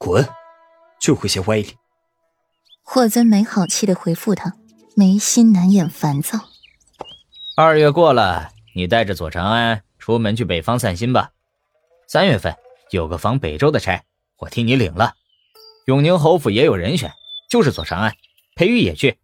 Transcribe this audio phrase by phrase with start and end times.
[0.00, 0.26] 滚，
[0.98, 1.76] 就会些歪理。
[2.82, 4.54] 霍尊没好气的回复他，
[4.96, 6.38] 眉心难掩烦躁。
[7.54, 11.32] 二月过了，你带着左长安出门去北方散心吧。
[12.08, 12.56] 三月份
[12.90, 14.02] 有个防北周的差，
[14.38, 15.12] 我替你领了。
[15.84, 17.12] 永宁侯府也有人选，
[17.50, 18.14] 就是左长安，
[18.56, 19.18] 裴玉也去。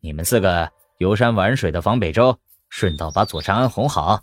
[0.00, 2.38] 你们四个游山玩水的防北周，
[2.68, 4.22] 顺道把左长安哄好。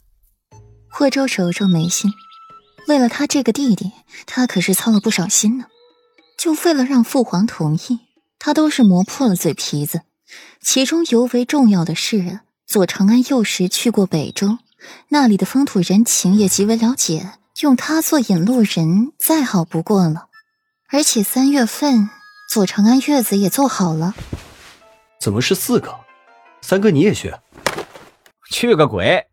[0.90, 2.10] 霍州揉揉眉心，
[2.88, 3.92] 为了他这个弟弟，
[4.26, 5.66] 他可是操了不少心呢。
[6.42, 8.00] 就为了让父皇同意，
[8.40, 10.02] 他都是磨破了嘴皮子。
[10.60, 14.58] 其中尤为重要的是，左长安幼时去过北周，
[15.10, 20.30] 那里的风土人情也极为了解，用他做引路人，再好不过了。
[20.90, 22.10] 而且三月份，
[22.50, 24.16] 左长安月子也做好了。
[25.20, 25.96] 怎么是四个？
[26.64, 27.36] 三哥你也去？
[28.50, 29.28] 去个鬼！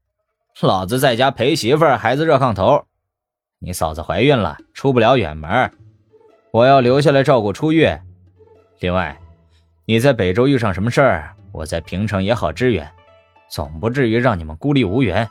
[0.60, 2.84] 老子在家陪媳妇儿，孩子热炕头。
[3.60, 5.72] 你嫂子怀孕了，出不了远门，
[6.50, 8.02] 我要留下来照顾初月。
[8.80, 9.20] 另外，
[9.84, 12.90] 你在北周遇上什么事儿，我在平城也好支援，
[13.50, 15.28] 总不至于让你们孤立无援。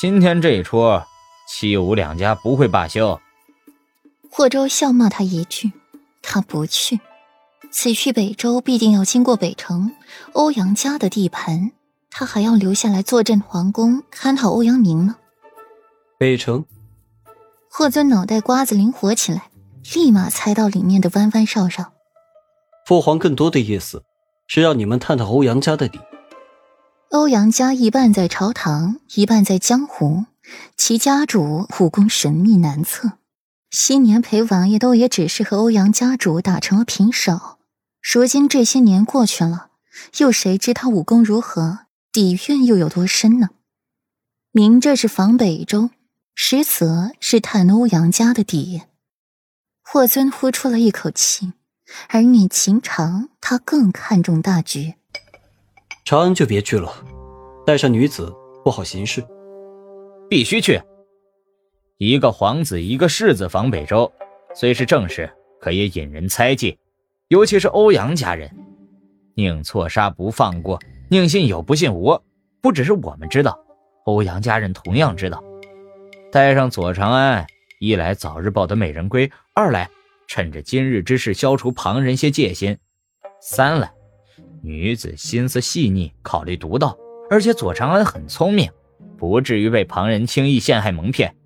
[0.00, 1.00] 今天这一出，
[1.48, 3.18] 七五两家不会罢休。
[4.30, 5.72] 霍州笑骂他一句，
[6.20, 7.00] 他不去。
[7.70, 9.92] 此去北周必定要经过北城，
[10.32, 11.70] 欧阳家的地盘，
[12.10, 15.16] 他还要留下来坐镇皇宫，看好欧阳明呢。
[16.18, 16.64] 北城，
[17.70, 19.50] 霍尊脑袋瓜子灵活起来，
[19.94, 21.92] 立马猜到里面的弯弯绕绕。
[22.86, 24.02] 父皇更多的意思
[24.46, 25.98] 是让你们探探欧阳家的底。
[27.10, 30.24] 欧阳家一半在朝堂，一半在江湖，
[30.76, 33.12] 其家主武功神秘难测。
[33.70, 37.58] 昔年陪王爷都也只是和欧阳家主打成了平手。
[38.02, 39.68] 如今这些年过去了，
[40.18, 41.80] 又谁知他武功如何，
[42.12, 43.48] 底蕴又有多深呢？
[44.52, 45.90] 明这是防北周，
[46.34, 48.82] 实则是探欧阳家的底。
[49.90, 51.50] 霍尊呼出了一口气，
[52.10, 54.92] 儿女情长，他更看重大局。
[56.04, 56.92] 长安就别去了，
[57.64, 58.30] 带上女子
[58.62, 59.24] 不好行事。
[60.28, 60.78] 必须去。
[61.96, 64.12] 一个皇子，一个世子防北周，
[64.54, 66.78] 虽是正事，可也引人猜忌。
[67.28, 68.54] 尤其是欧阳家人，
[69.36, 70.78] 宁错杀不放过，
[71.08, 72.20] 宁信有不信无。
[72.60, 73.58] 不只是我们知道，
[74.04, 75.42] 欧阳家人同样知道。
[76.30, 77.46] 带上左长安，
[77.78, 79.88] 一来早日抱得美人归，二来
[80.26, 82.76] 趁着今日之事消除旁人些戒心，
[83.40, 83.92] 三来
[84.62, 86.96] 女子心思细腻，考虑独到，
[87.30, 88.70] 而且左长安很聪明，
[89.16, 91.36] 不至于被旁人轻易陷害蒙骗。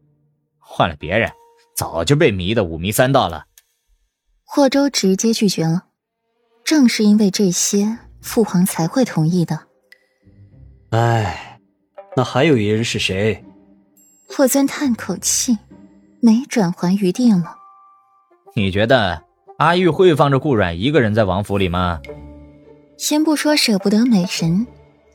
[0.59, 1.31] 换了别人，
[1.77, 3.45] 早就被迷得五迷三道了。
[4.45, 5.85] 霍州直接拒绝了，
[6.65, 9.67] 正是因为这些，父皇才会同意的。
[10.91, 11.61] 唉，
[12.17, 13.45] 那还有一人是谁？
[14.29, 15.59] 霍尊叹口气，
[16.25, 17.57] 没转圜余地了。
[18.55, 19.25] 你觉得
[19.59, 22.01] 阿玉会放着顾阮一个人在王府里吗？
[22.97, 24.65] 先不说舍不得美神，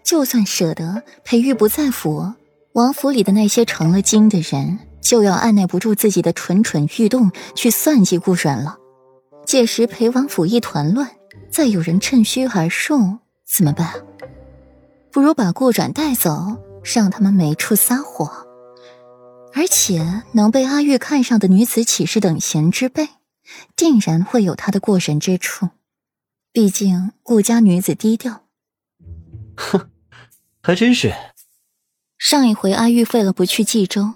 [0.03, 2.33] 就算舍得，裴玉不在府，
[2.73, 8.77] 王府里的那些成了精的人，就要按耐不住自己的蠢蠢欲动，去算计顾阮了。
[9.45, 11.09] 届时裴王府一团乱，
[11.49, 13.93] 再有人趁虚而入，怎么办？
[15.09, 18.29] 不如把顾阮带走，让他们没处撒谎。
[19.57, 23.09] 而且能被阿玉看上的女子岂是等闲之辈，
[23.75, 25.69] 定然会有她的过人之处。
[26.51, 28.43] 毕竟顾家女子低调。
[29.55, 29.89] 哼，
[30.61, 31.11] 还真是。
[32.19, 34.13] 上一回阿玉废了不去冀州，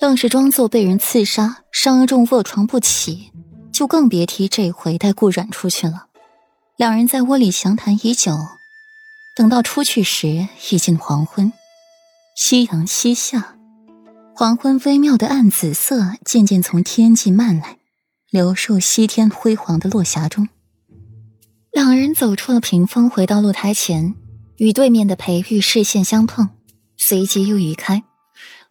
[0.00, 3.30] 愣是装作被人刺杀，伤重卧床不起。
[3.70, 6.06] 就更别提这回带顾阮出去了。
[6.78, 8.34] 两人在窝里详谈已久，
[9.36, 11.52] 等到出去时已近黄昏，
[12.34, 13.57] 夕阳西下，
[14.38, 17.78] 黄昏微妙的暗紫色渐渐从天际漫来，
[18.30, 20.48] 流入西天辉煌的落霞中。
[21.72, 24.14] 两人走出了屏风，回到露台前，
[24.58, 26.50] 与对面的裴玉视线相碰，
[26.96, 28.04] 随即又移开，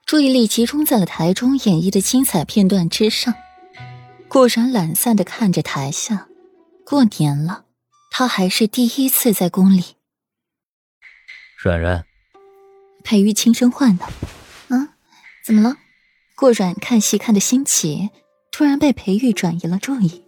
[0.05, 3.33] 注意力集中在了台中演绎的精彩片段之上。
[4.29, 6.29] 顾然懒散的看着台下，
[6.85, 7.65] 过年了，
[8.09, 9.97] 他还是第一次在宫里。
[11.61, 12.05] 软软，
[13.03, 14.36] 裴玉轻声唤道：“啊，
[15.47, 15.77] 怎么了？”
[16.35, 18.09] 顾软看戏看得兴起，
[18.51, 20.25] 突然被裴玉转移了注意。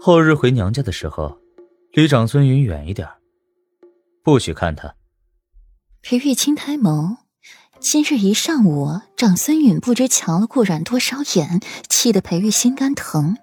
[0.00, 1.36] 后日回娘家的时候，
[1.92, 3.06] 离长孙云远一点，
[4.24, 4.94] 不许看他。
[6.00, 7.18] 裴玉轻抬眸。
[7.78, 13.36] 今日一上午，长孙允不知瞧了顾阮多少眼，气得裴玉心肝疼。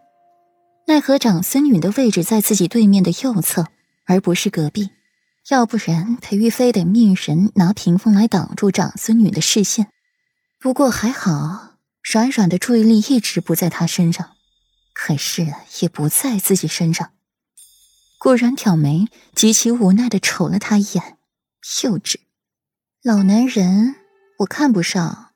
[0.88, 3.68] 奈何长孙允的位置在自己对面的右侧，
[4.06, 4.90] 而不是隔壁，
[5.50, 9.88] 要不然裴玉非得命人拿屏风来挡住长孙允的视线。
[10.62, 14.36] 不过还好，软软的注意力一直不在他身上，
[14.92, 15.48] 可是
[15.80, 17.14] 也不在自己身上。
[18.18, 21.18] 顾然挑眉，极其无奈的瞅了他一眼，
[21.84, 22.18] 幼稚。
[23.02, 23.96] 老男人，
[24.40, 25.29] 我看不上。